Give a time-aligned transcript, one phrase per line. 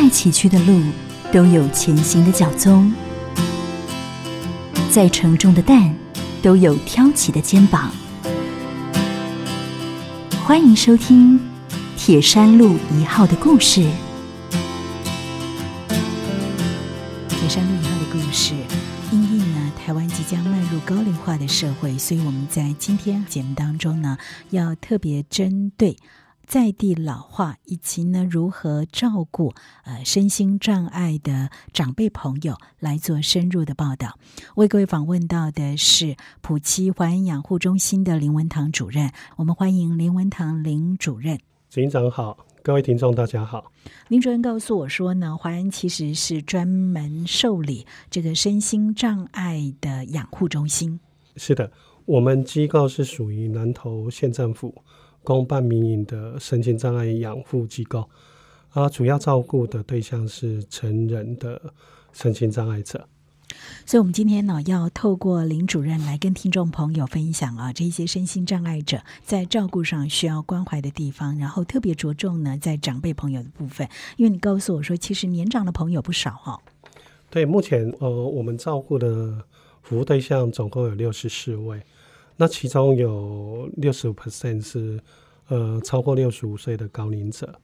[0.00, 0.80] 再崎岖的路，
[1.30, 2.90] 都有前行的脚踪；
[4.90, 5.92] 再沉重的担，
[6.40, 7.92] 都有挑起的肩膀。
[10.42, 11.38] 欢迎收听
[11.98, 13.86] 《铁山路一号》的故事。
[17.28, 18.54] 铁山路一号的故事，
[19.12, 24.16] 因应呢，台湾即将迈入高龄化的社会，所以我们在今天节目当中呢，
[24.48, 25.98] 要特别针对。
[26.50, 29.54] 在地老化以及呢如何照顾
[29.84, 34.18] 呃身心障碍的长辈朋友来做深入的报道。
[34.56, 41.38] 为各位访问到的是普七华安养护中心的林文堂主任，我们欢迎林文堂林主任。
[41.68, 43.70] 警长好，各位听众大家好。
[44.08, 50.98] 林主任告诉我说呢，华安其实是专门受理这个身心障碍的养护中心。
[51.36, 51.70] 是的，
[52.06, 54.74] 我们机构是属于南投县政府。
[55.22, 58.08] 公办民营的身心障碍养护机构，
[58.70, 61.72] 啊，主要照顾的对象是成人的
[62.12, 63.06] 身心障碍者。
[63.84, 73.88] 所以，我们今天呢，要透过林主任来跟听众朋友分享啊，这些身心障碍者在照顾上需要关怀的地方，然后特别着重呢，在长辈朋友的部分。
[74.16, 76.60] 因为你告诉我说，其实年长的朋友不少哈。
[77.28, 79.44] 对，目前呃，我们照顾的
[79.82, 81.82] 服务对象总共有六十四位。
[82.40, 84.98] 那其中有六十五 percent 是
[85.48, 87.54] 呃超过六十五岁的高龄者，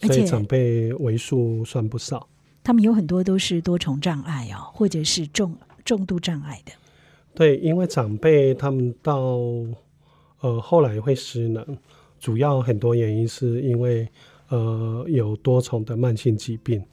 [0.00, 2.28] 所以长辈为数算不少。
[2.64, 6.72] 他们有很多都是多重障碍哦，或者是重重度障碍的。
[7.36, 9.38] 对，因为长辈他们到
[10.40, 11.64] 呃后来会失能，
[12.18, 14.08] 主要很多原因是因为
[14.48, 16.84] 呃有多重的慢性疾病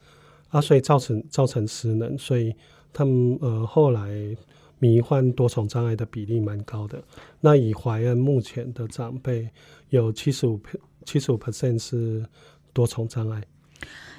[0.49, 2.53] 啊，所以造成造成失能，所以
[2.93, 4.37] 他们呃后来。
[4.79, 7.03] 迷患多重障碍的比例蛮高的。
[7.41, 9.49] 那以怀恩目前的长辈
[9.89, 10.59] 有七十五
[11.05, 12.25] 七十五 percent 是
[12.73, 13.41] 多重障碍。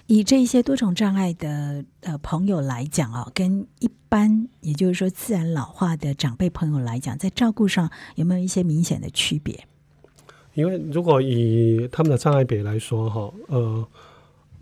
[0.06, 9.66] 以这些多重障碍的呃朋友来讲啊，跟一般也就是说自然老化的长辈朋友来讲，在照顾上有没有一些明显的区别？
[10.54, 13.86] 因为如果以他们的障碍比来说哈，呃，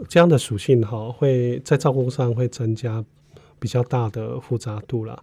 [0.08, 3.04] 这样的属性哈会在照顾上会增加
[3.60, 5.22] 比较大的复杂度了。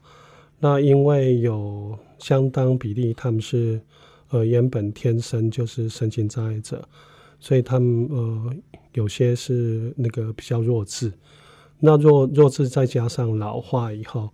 [0.63, 3.81] 那因为有相当比例，他们是
[4.29, 6.81] 呃原本天生就是身心障碍者，
[7.37, 8.55] 所以他们呃
[8.93, 11.11] 有些是那个比较弱智。
[11.81, 14.29] 那弱弱智再加上老化以后，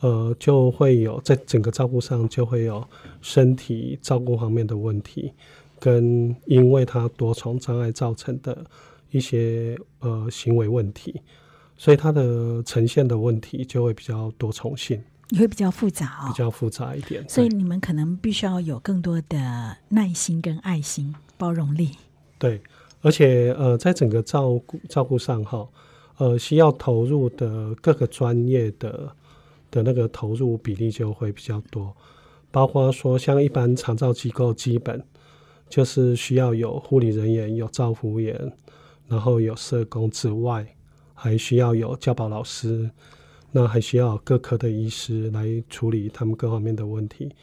[0.00, 2.84] 呃就会有在整个照顾上就会有
[3.22, 5.32] 身体照顾方面的问题，
[5.78, 8.66] 跟因为他多重障碍造成的
[9.12, 11.22] 一些呃行为问题，
[11.76, 15.00] 所以他的呈现的问题就会比较多重性。
[15.30, 21.90] 你会比较复杂哦，比较复杂一点，所以你们可能必须要有更多的耐心、跟爱心、包容力。
[22.38, 22.60] 对，
[23.02, 25.68] 而且呃，在整个照顾照顾上哈，
[26.16, 29.14] 呃，需要投入的各个专业的
[29.70, 31.94] 的那个投入比例就会比较多，
[32.50, 35.04] 包括说像一般长照机构，基本
[35.68, 38.52] 就是需要有护理人员、有照护员，
[39.06, 40.66] 然后有社工之外，
[41.12, 42.90] 还需要有教保老师。
[43.50, 47.34] 那还需要各科的医师来处理他们各方面的问题，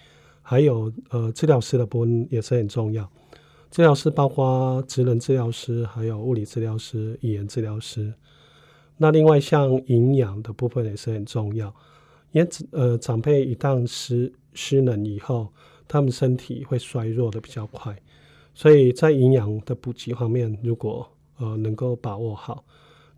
[0.41, 3.09] 还有呃治疗师的部分也是很重要。
[3.71, 8.13] 治疗师包括职能治疗师、还有物理治疗师、语言治疗师。
[8.97, 11.73] 那另外像营养的部分也是很重要，
[12.31, 15.51] 因为呃长辈一旦失失能以后，
[15.87, 17.93] 他们身体会衰弱的比较快，
[18.53, 21.05] 所以在营养的补给方面，如果
[21.39, 22.63] 呃能够把握好，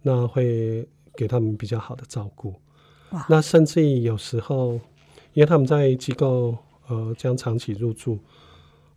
[0.01, 2.55] 那会给他们比较好的照顾。
[3.29, 4.73] 那甚至于有时候，
[5.33, 6.57] 因为他们在机构
[6.87, 8.19] 呃将长期入住，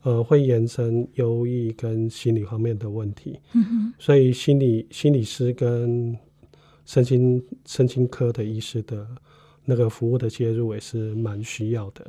[0.02, 3.38] 呃会延伸忧郁跟心理方面的问题，
[3.98, 6.16] 所以心理心理师跟
[6.84, 9.06] 身心身心科的医师的
[9.64, 12.04] 那个服务的介入也是蛮需要的。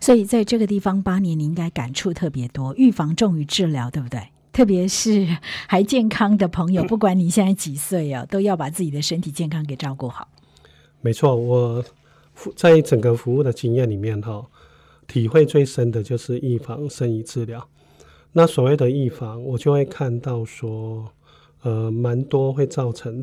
[0.00, 4.28] 所以在这个地方八年，你应该感触特别多，预防重于治疗，对不对？
[4.52, 5.26] 特别是
[5.66, 10.28] 还健康的朋友， 不管你现在几岁啊，都要把自己的身体健康给照顾好。
[11.04, 11.84] 没错，我
[12.56, 14.42] 在整个服务的经验里面，哈，
[15.06, 17.68] 体会最深的就是预防胜于治疗。
[18.32, 21.12] 那所谓的预防，我就会看到说，
[21.60, 23.22] 呃，蛮多会造成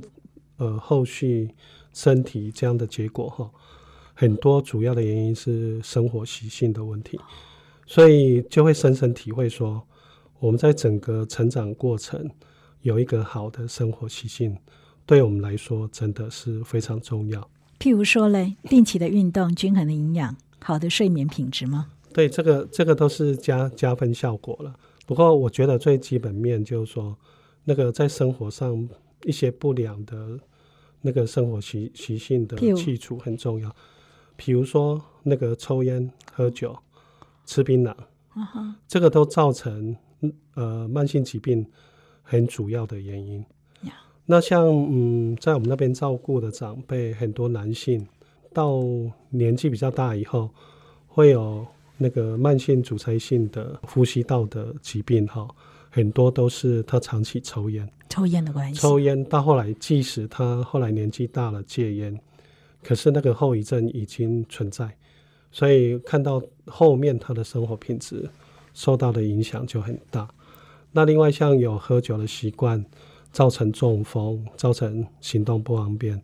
[0.57, 1.49] 呃后续
[1.91, 3.49] 身体这样的结果，哈，
[4.13, 7.19] 很多主要的原因是生活习性的问题，
[7.87, 9.81] 所以就会深深体会说，
[10.37, 12.29] 我们在整个成长过程
[12.81, 14.55] 有一个好的生活习性，
[15.07, 17.49] 对我们来说真的是非常重要。
[17.81, 21.87] 譬如说嘞，定期的运动、均衡的营养、好的睡眠品质吗？
[22.13, 24.75] 对，这个这个都是加加分效果了。
[25.07, 27.17] 不过我觉得最基本面就是说，
[27.63, 28.87] 那个在生活上
[29.23, 30.39] 一些不良的
[31.01, 33.75] 那个生活习习性的去除很重要。
[34.35, 36.77] 比如说那个抽烟、喝酒、
[37.47, 37.95] 吃槟榔，
[38.87, 39.97] 这个都造成
[40.53, 41.65] 呃慢性疾病
[42.21, 43.43] 很主要的原因。
[44.31, 48.07] 呀那像嗯，在我们那边照顾的长辈，很多男性
[48.53, 48.81] 到
[49.29, 50.49] 年纪比较大以后，
[51.07, 51.67] 会有
[51.97, 55.45] 那个慢性阻塞性的呼吸道的疾病哈，
[55.89, 62.17] 很多都是他长期抽烟，抽烟的关系，抽烟到后来，即使他后来年纪大了戒烟，
[62.81, 64.89] 可是那个后遗症已经存在，
[65.51, 68.29] 所以看到后面他的生活品质
[68.73, 70.27] 受到的影响就很大。
[70.93, 72.85] 那另外像有喝酒的习惯，
[73.31, 76.21] 造成中风，造成行动不方便，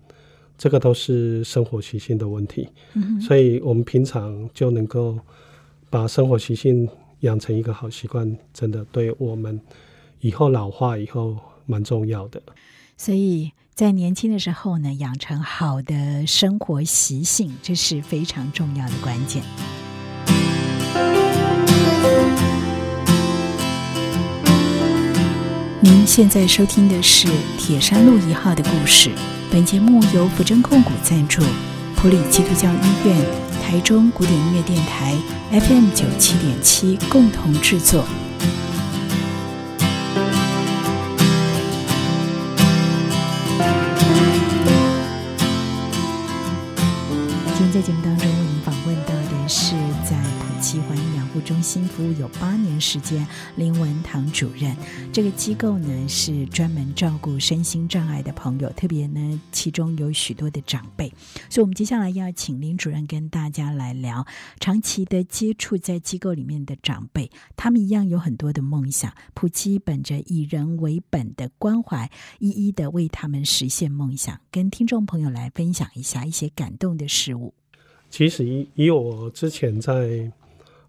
[0.57, 2.67] 这个都是生活习性的问题。
[2.93, 5.17] 嗯所以我们平常就能够
[5.89, 6.87] 把生活习性
[7.21, 9.59] 养成一个好习惯，真的对我们
[10.19, 12.41] 以后老化以后蛮重要的。
[12.97, 19.43] 所以在年轻的时候呢，养成好的生活习性，这是非常重要的关键。
[26.07, 27.27] 现在收听的是
[27.57, 29.11] 铁山路一号的故事。
[29.51, 31.43] 本节目由福真控股赞助，
[31.97, 33.13] 普里基督教医院、
[33.61, 35.13] 台中古典音乐电台
[35.51, 38.05] FM 九七点七共同制作。
[51.67, 53.27] 心服务有八年时间
[53.57, 54.73] 林文堂主任。
[55.11, 61.11] 这个机构呢是专门照顾身心障碍的朋友，特别呢其中有许多的长辈，
[61.49, 64.25] 所以我们接下来要请林主任跟大家来聊
[64.61, 69.13] 长期的接触在机构里面的长辈，他们一样有很多的梦想。
[69.33, 72.09] 普基本着以人为本的关怀，
[72.39, 77.53] 一一的为他们实现梦想，跟听众朋友来分享一下一些感动的事物。
[78.09, 80.31] 其实以以我之前在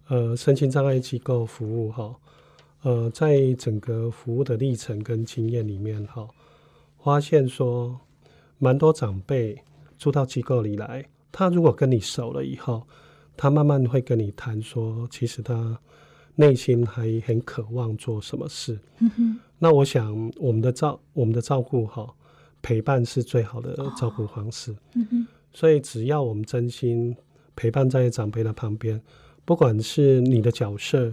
[0.08, 2.14] 呃身心障碍机构服务哈，
[2.82, 6.28] 呃，在整个服务的历程跟经验里面哈，
[7.02, 7.98] 发现说
[8.58, 9.56] 蛮多长辈
[9.98, 12.86] 住到机构里来，他如果跟你熟了以后，
[13.36, 15.78] 他慢慢会跟你谈说，其实他
[16.34, 18.78] 内心还很渴望做什么事。
[19.00, 22.08] 嗯哼，那我想我们的照我们的照顾哈，
[22.62, 24.74] 陪伴是最好的照顾方式。
[24.94, 27.16] 嗯哼，所以只要我们真心
[27.54, 29.00] 陪伴在长辈的旁边，
[29.48, 31.10] 不管是你的角色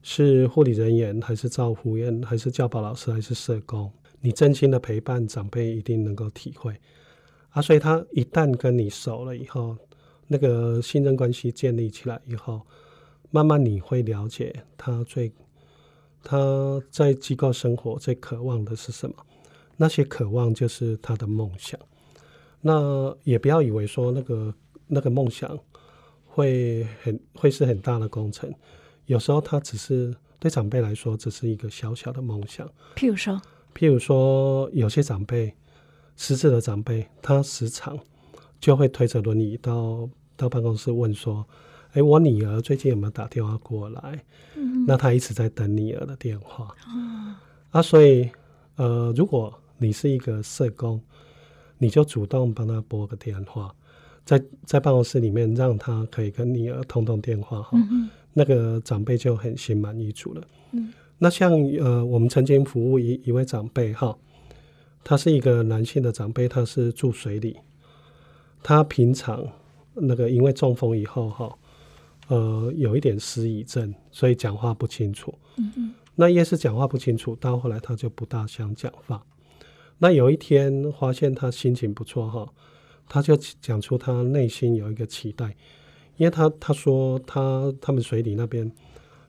[0.00, 3.90] 是护理人员，还是照护员，还是教保老师，还是社工，
[4.20, 6.72] 你真心的陪伴长辈，一定能够体会
[7.48, 7.60] 啊。
[7.60, 9.76] 所以他一旦跟你熟了以后，
[10.28, 12.62] 那个信任关系建立起来以后，
[13.32, 15.32] 慢慢你会了解他最
[16.22, 19.16] 他在机构生活最渴望的是什么，
[19.76, 21.76] 那些渴望就是他的梦想。
[22.60, 24.54] 那也不要以为说那个
[24.86, 25.58] 那个梦想
[26.36, 28.52] 会很会是很大的工程，
[29.06, 32.70] 有时候他只是对长辈来说只是一个小小的梦想。
[32.94, 33.40] 譬如说，
[33.74, 35.54] 譬如说，有些长辈
[36.14, 37.98] 失智的长辈，他时常
[38.60, 40.06] 就会推着轮椅到
[40.36, 41.42] 到办公室问说
[41.96, 44.22] ：“哎，我女儿最近有没有打电话过来？”
[44.56, 46.68] 嗯那他一直在等女儿的电话。
[47.70, 48.28] 啊，所以
[48.76, 51.00] 呃，如果你是一个社工，
[51.78, 53.74] 你就主动帮他拨个电话，
[54.26, 60.46] 在在办公室里面让他可以跟女儿通通电话哈，嗯那个长辈就很心满意足了。
[60.72, 64.14] 嗯，那像呃，我们曾经服务一一位长辈哈，
[65.02, 67.56] 他是一个男性的长辈，他是住水里，
[68.62, 69.46] 他平常
[69.94, 71.58] 那个因为中风以后哈，
[72.28, 75.32] 呃，有一点失忆症，所以讲话不清楚。
[75.56, 79.24] 嗯嗯那越是讲话不清楚，到后来他就不大想讲话。
[79.98, 82.52] 那有一天发现他心情不错哈，
[83.08, 85.56] 他就讲出他内心有一个期待，
[86.16, 88.70] 因为他他说他他们水里那边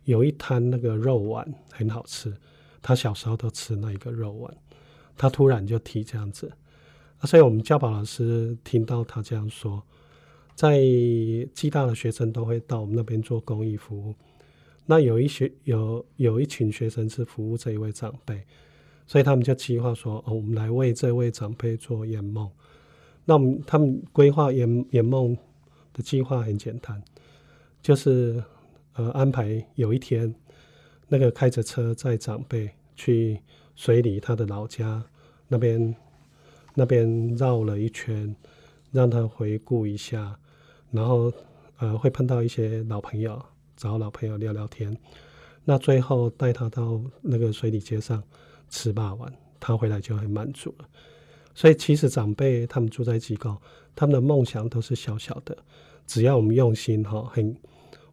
[0.05, 2.33] 有一摊那个肉丸很好吃，
[2.81, 4.57] 他小时候都吃那一个肉丸，
[5.15, 6.51] 他突然就提这样子，
[7.19, 9.83] 啊，所以我们教保老师听到他这样说，
[10.55, 10.79] 在
[11.53, 14.15] 暨大的学生都会到我们那边做公益服务。
[14.85, 18.43] 那有一学有有一群学生是服务这一位长辈，
[19.05, 22.49] 所以他们就计划说，哦，我们来为这位长辈做圆梦。
[23.27, 25.37] 那我们他们规划圆圆梦
[25.91, 27.03] 的计划很简单，
[27.81, 28.41] 就是
[28.93, 30.33] 呃安排有一天，
[31.09, 33.39] 那个开着车载长辈去
[33.75, 35.03] 水里他的老家
[35.49, 35.93] 那边
[36.73, 38.33] 那边绕了一圈，
[38.91, 40.39] 让他回顾一下，
[40.91, 41.31] 然后
[41.79, 43.43] 呃会碰到一些老朋友。
[43.75, 44.97] 找老朋友聊聊天，
[45.63, 48.23] 那最后带他到那个水里街上
[48.69, 50.89] 吃霸王，他回来就很满足了。
[51.57, 53.57] 所以其实长辈他们住在机构，
[53.95, 55.57] 他们的梦想都是小小的，
[56.05, 57.57] 只要我们用心哈，很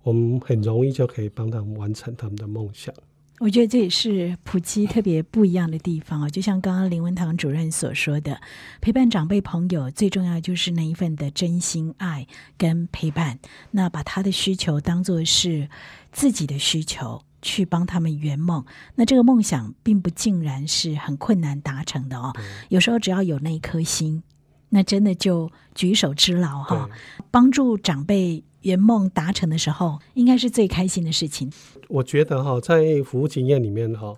[0.03, 2.95] 我们很容易就可以帮他们完成他们的梦想。
[3.41, 6.29] 我觉得这也是普及特别不一样的地方啊！
[6.31, 8.41] 就像刚刚林文堂主任所说的，
[8.81, 13.39] 陪伴长辈朋友最重要就是那一份的真心爱跟陪伴。
[13.73, 15.69] 那把他的需求当做是
[16.13, 18.65] 自己的需求，去帮他们圆梦。
[18.97, 22.33] 那这个梦想并不竟然是很困难达成的哦。
[22.71, 24.23] 有时候只要有那一颗心，
[24.71, 26.89] 那真的就举手之劳哈，
[27.31, 28.43] 帮助长辈。
[28.65, 31.53] 圆梦达成的时候，应该是最开心的事情。
[31.87, 34.17] 我觉得哈，在服务经验里面哈，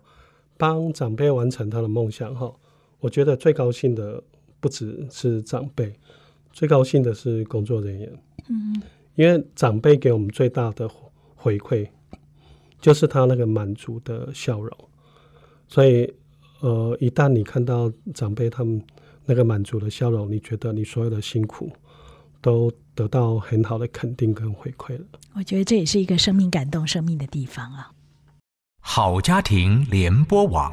[0.56, 2.54] 帮长辈完成他的梦想哈，
[3.00, 4.22] 我觉得最高兴的
[4.60, 5.92] 不只是长辈，
[6.52, 8.12] 最高兴的是工作人员。
[8.48, 8.80] 嗯，
[9.16, 10.88] 因为长辈给我们最大的
[11.34, 11.88] 回馈，
[12.86, 14.70] 就是他那个满足的笑容。
[15.66, 16.14] 所以，
[16.60, 18.80] 呃，一旦你看到长辈他们
[19.24, 21.68] 那个满足的笑容，你觉得你所有的辛苦。
[22.40, 25.04] 都得到很好的肯定跟回馈了。
[25.34, 27.90] 我觉得这也是一个生命感动生命的地方啊。
[28.78, 30.72] 好家庭联播网，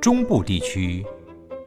[0.00, 1.04] 中部地区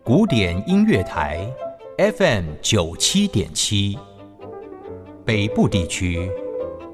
[0.05, 1.53] 古典音乐台
[1.97, 3.97] FM 九七点七，
[5.25, 6.31] 北部地区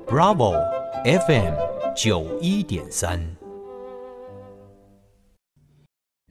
[0.08, 0.56] Bravo
[1.06, 1.54] FM
[1.96, 3.36] 九一点三。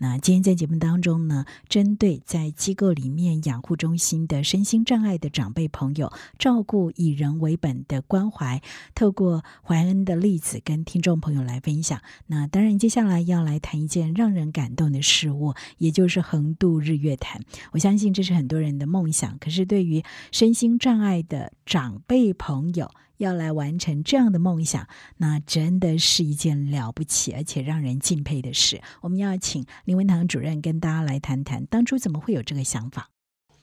[0.01, 8.63] 那今天在节目当中呢，针对在机构里面养护中心的身心障碍的长辈朋友，照顾以人为本的关怀，
[8.95, 12.01] 透过怀恩的例子跟听众朋友来分享。
[12.29, 17.41] 那当然，接下来要来谈一件让人感动的事物，也就是横渡日月潭。
[17.73, 28.81] 我相信这是很多人的梦想，可是对于身心障碍的长辈朋友，要来完成这样的梦想，那真的是一件了不起而且让人敬佩的事。
[29.03, 33.11] 我们要请林文堂主任跟大家来谈谈，当初怎么会有这个想法？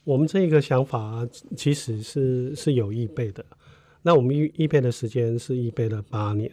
[0.04, 3.44] 我们这个想法其实是是有预备的。
[4.04, 6.48] 那我们预预备的时间是预备了八年，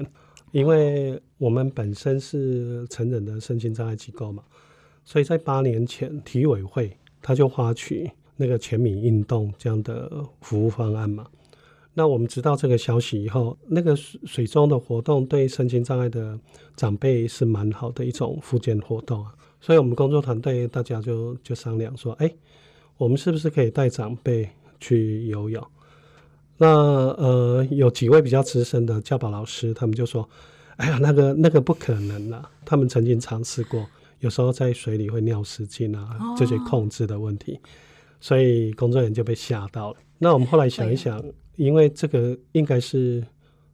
[0.53, 4.43] 因为我们本身是成人的身心障碍机构嘛，
[5.05, 11.27] 所以在八年前，体委会他就发起那个全民运动这样的服务方案嘛。
[11.95, 16.39] 那我们知道这个消息以后，那个水水中的活动对身心障碍的
[16.75, 22.33] 长辈是蛮好的一种复健活动啊，所以我们工作团队大家就就商量说，哎，
[22.97, 24.49] 我们是不是可以带长辈
[24.81, 25.63] 去游泳？
[26.57, 30.27] 那呃，有几位比较资深的教保老师，他们就说，
[30.77, 33.87] 哎呀，那个那个不可能啊，他们曾经尝试过，
[34.21, 37.61] 有时候在水里会尿失禁啊，这些控制的问题，
[38.19, 39.99] 所以工作人员就被吓到了。
[40.17, 41.23] 那我们后来想一想。
[41.57, 43.25] 因为这个应该是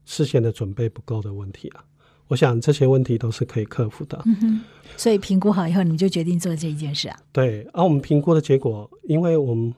[0.04, 1.85] 事先的准备不够的问题啊，
[2.28, 4.23] 我想这些问题都是可以克服的。
[4.26, 4.61] 嗯
[4.97, 7.16] 所以评估好以后，你们就决定做这一件事啊？
[7.30, 9.73] 对，而我们评估的结果，因为我们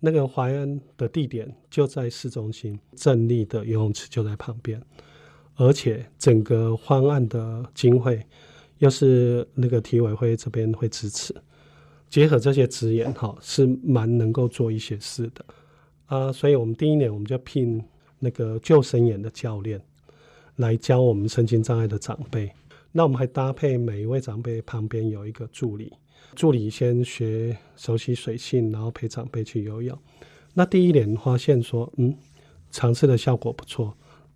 [0.00, 4.82] 那个淮安的地点就在市中心，正立的游泳池就在旁边，
[5.54, 8.26] 而且整个方案的经费
[8.78, 11.32] 又是那个体委会这边会支持，
[12.10, 15.44] 结合这些资源，哈，是蛮能够做一些事的。
[16.14, 17.82] 啊，所以我们第一年我们就聘
[18.20, 19.80] 那个救生员的教练
[20.56, 22.48] 来教我们身心障碍的长辈。
[22.92, 25.92] 那我们还搭配每一位长辈旁边有一个助理，
[26.36, 29.98] 助理先学熟悉水性，然后陪长辈去游泳。
[30.52, 32.14] 那第一年发现说，嗯，
[32.70, 33.92] 尝试的效果不错，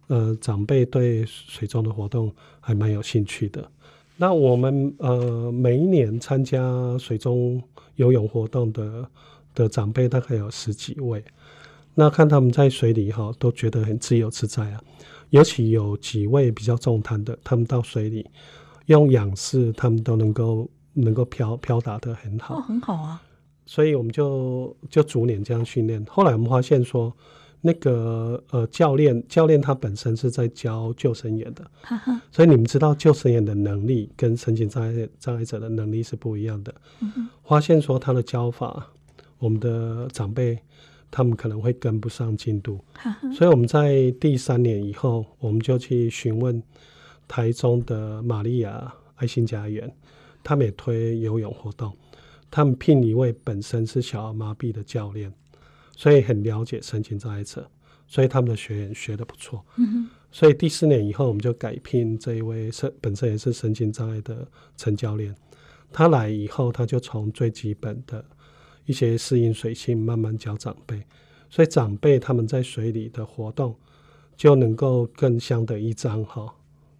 [0.08, 3.70] 呃，长辈对水中的活动还蛮有兴趣的。
[4.16, 7.62] 那我们呃每一年参加水中
[7.94, 9.08] 游泳活动的
[9.54, 11.23] 的长辈大概有十几位。
[12.00, 14.80] 那看他们在水里哈，都觉得很自由自在啊。
[15.30, 18.24] 尤其有几位比较重滩的，他们到水里
[18.86, 23.20] 用仰视，他们都能够能够漂漂打的很好，很好啊。
[23.66, 26.00] 所以我们就就逐年这样训练。
[26.08, 27.12] 后来我们发现说，
[27.60, 31.68] 那个呃教练教练他本身是在教救生员的，
[32.30, 36.72] 所以你们知道救生员的能力跟神经障碍障碍者的能力是不一样的。
[37.42, 38.86] 发现说他的教法，
[39.40, 40.56] 我们的长辈。
[41.10, 42.78] 他们可能会跟不上进度，
[43.34, 46.62] 所以我们在第三年以后，我们就去询问
[47.26, 49.90] 台中的玛利亚爱心家园，
[50.44, 51.96] 他们也推游泳活动，
[52.50, 55.32] 他们聘一位本身是小儿麻痹的教练，
[55.96, 57.66] 所以很了解神经障碍者，
[58.06, 59.64] 所以他们的学员学的不错。
[60.30, 64.46] 所以第四年以后，我们就改聘这一位身本身也是神经障碍的
[64.76, 65.34] 陈教练，
[65.90, 68.22] 他来以后，他就从最基本的。
[68.88, 71.04] 一些适应水性，慢慢教长辈，
[71.50, 73.76] 所以长辈他们在水里的活动
[74.35, 76.50] 就能够更相得益彰哈，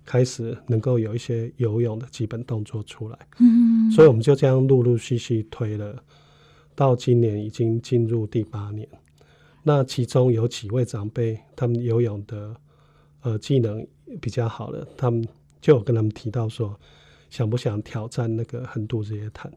[0.04, 3.18] 开始能够有一些游泳的基本动作出来。
[3.40, 6.04] 嗯，所以我们就这样陆陆续续推了，
[6.75, 8.87] 到今年已经进入第八年。
[9.62, 12.54] 那其中有几位长辈，他们游泳的
[13.23, 13.87] 呃技能
[14.21, 15.26] 比较好了，他们
[15.62, 16.78] 就有跟他们提到说，
[17.30, 19.50] 想不想挑战那个横渡日月潭？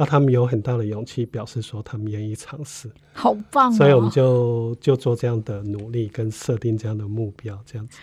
[0.00, 2.90] 啊，他们有很大的勇气，表示说他们愿意尝试。
[3.12, 3.76] 好棒、哦！
[3.76, 7.98] 所以我们就就做这样的努力，跟设定这样的目标，这样子。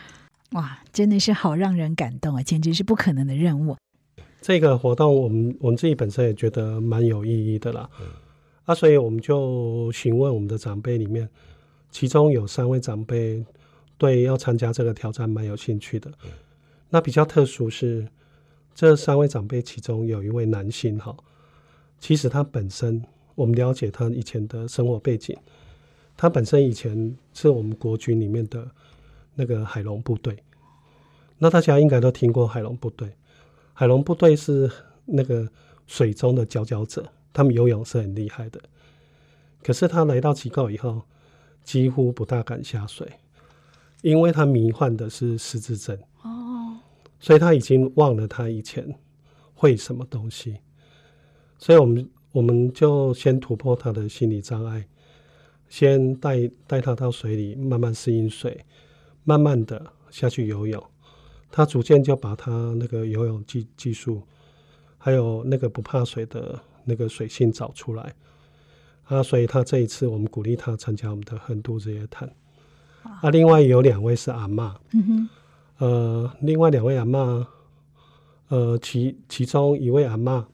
[0.51, 2.44] 哇，真的是好让人感动啊！
[2.44, 3.75] 简直是不可能的任务。
[4.39, 7.89] 这个活动，我们我们自己本身也觉得蛮有意义的啦。
[8.66, 11.27] 啊，所以我们就询问我们的长辈里面，
[11.89, 13.44] 其中有三位长辈
[13.98, 16.12] 对要参加这个挑战蛮有兴趣的。
[16.92, 18.08] 那比较特殊是，
[18.75, 21.18] 这三位长辈其中有一位男性哈，
[22.00, 23.04] 其实他本身
[23.36, 25.38] 我们了解他以前的生活背景，
[26.16, 28.70] 他本身以前是我们国军里面的
[29.36, 30.38] 那个海龙部队。
[31.38, 33.12] 那大家应该都听过海龙部队，
[33.74, 34.72] 海龙部队是
[35.06, 35.48] 那个
[35.86, 37.08] 水中的佼佼者。
[37.34, 38.60] 他们游泳是很厉害的，
[39.62, 41.04] 可是他来到机构以后，
[41.63, 43.08] 几乎不大敢下水，
[44.01, 46.80] 因为他迷幻的是失智症哦，
[47.20, 48.98] 所以他已经忘了他以前
[49.54, 50.58] 会什么东西，
[51.58, 54.88] 所以我们我们就先突破他的心理障碍，
[55.70, 58.66] 先带带他到水里慢慢适应水，
[59.24, 60.84] 慢慢的下去游泳，
[61.52, 64.22] 他逐渐就把他那个游泳技技术，
[64.98, 66.60] 还有那个不怕水的。
[66.90, 68.16] 那个水性找出来
[69.04, 72.34] 啊，所以他这一次我们鼓励他参加我们的横渡日月潭。
[73.04, 75.30] 啊，另外有两位是阿妈，嗯哼，
[75.80, 77.46] 呃，另外两位阿妈，
[78.48, 80.48] 呃，其其中一位阿妈，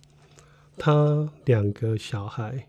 [0.77, 2.67] 他两个小孩，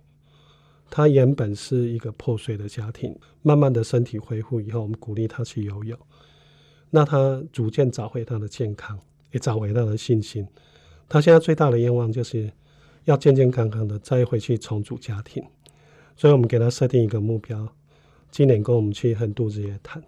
[0.91, 5.99] 他原本是一个破碎的家庭，慢慢的身体恢复以后，我们鼓励他去游泳，
[6.91, 8.99] 那他逐渐找回他的健康，
[9.33, 10.47] 也找回他的信心。
[11.09, 12.53] 他现在最大的愿望就是。
[13.07, 15.45] 要健健康康的再回去重组家庭，
[16.17, 17.69] 所以我们给他设定一个目标，
[18.31, 20.03] 今年跟我们去横渡日月潭，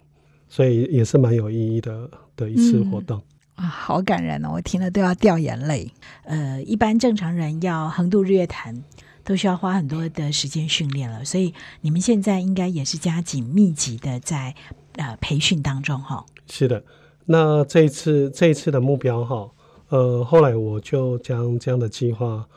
[0.49, 3.21] 所以也是蛮有意义的的一次活动
[3.57, 4.51] 啊，好感人哦！
[4.53, 5.91] 我听了都要掉眼泪。
[6.23, 8.83] 呃，一般正常人要横渡日月潭，
[9.23, 14.53] 都需要花很多的时间训练了，所以你们现在应该也是加紧密集的在
[14.95, 16.23] 呃培训当中哈。
[16.47, 16.83] 是的，
[17.25, 19.51] 那这一次这一次的目标哈，
[19.89, 22.47] 呃，后来我就将这样的计划。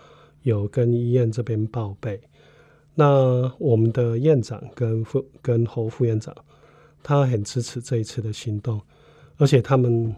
[0.43, 2.19] 有跟医院这边报备，
[2.95, 3.07] 那
[3.59, 6.35] 我们的院长跟副跟侯副院长，
[7.03, 8.81] 他很支持这一次的行动，
[9.37, 10.17] 而且他们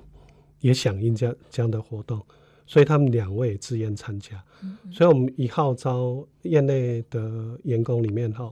[0.62, 2.18] 也响应这样这样的活动，
[2.66, 4.42] 所以他们两位自愿参加，
[4.90, 8.51] 所以我们一号召院内的员工里面哈，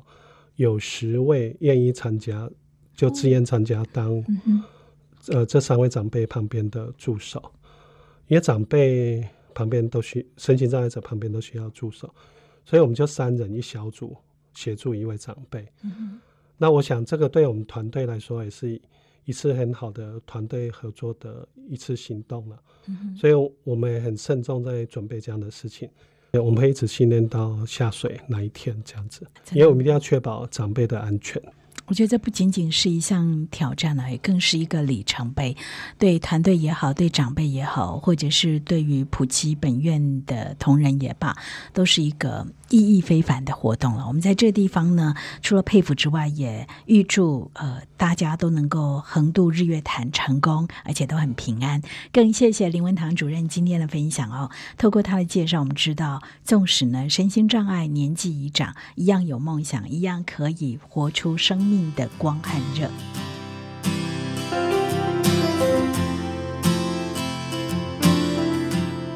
[0.57, 2.46] 有十位愿意参加，
[2.94, 4.23] 就自愿参加当，
[5.29, 7.42] 呃这三位长辈旁边的助手，
[8.29, 9.27] 因为长辈。
[9.53, 12.09] 旁边都需身心障碍者旁边都需要助手，
[12.64, 14.16] 所以我们就三人一小组
[14.55, 15.66] 协助一位长辈。
[16.57, 18.81] 那我想这个对我们团队来说也是
[19.31, 22.59] 一次很好的团队合作的一次行动了。
[23.16, 25.88] 所以我们也很慎重在准备这样的事情，
[26.33, 31.40] 我们会一直训练到下水那一天这样子，因为我们一定要确保长辈的安全。
[31.90, 35.57] 我觉得这不仅仅是一项挑战而已，更是一个里程碑。
[35.98, 41.37] 对团队也好，对长辈也好，或者是对于普及本院的同仁也罢，
[41.72, 42.46] 都是一个。
[42.70, 44.07] 意义非凡的活动了。
[44.07, 51.83] 我们在这地方呢，除了佩服之外，也预祝呃大家都能够横渡日月潭成功，而且都很平安。
[52.12, 54.48] 更谢谢林文堂主任今天的分享哦。
[54.79, 62.90] 透过他的介绍，我们知道，纵使呢身心障碍、年纪已长，一样有梦想，一样可以活出生命的光和热。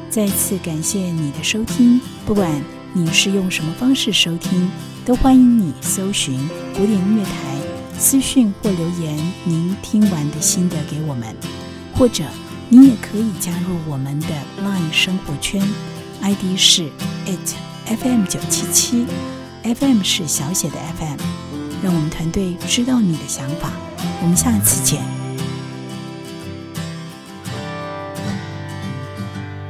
[0.09, 2.49] 再次感谢你的收听，不管。
[2.97, 4.69] 你是用什么方式收听？
[5.03, 6.39] 都欢迎你搜寻
[6.73, 7.31] 古典音乐台，
[7.99, 11.35] 私讯或留言您听完的心得给我们，
[11.93, 12.23] 或者
[12.69, 14.27] 你也可以加入我们的
[14.63, 15.61] LINE 生活圈
[16.21, 16.89] ，ID 是
[17.25, 17.53] it
[17.85, 19.05] FM 九七七
[19.63, 21.19] ，FM 是小写的 FM，
[21.83, 23.71] 让我们团队知道你的想法。
[24.21, 25.01] 我们下次见。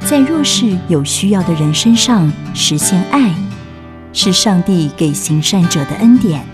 [0.00, 3.34] 在弱势有需要的人身上实现爱，
[4.12, 6.46] 是上帝给行善者的恩典。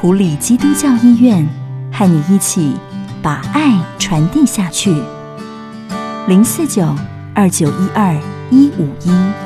[0.00, 1.46] 普里基督教医院
[1.92, 2.74] 和你一起
[3.20, 4.94] 把爱传递下去。
[6.28, 6.94] 零四九
[7.34, 8.16] 二九一二
[8.50, 9.41] 一五一。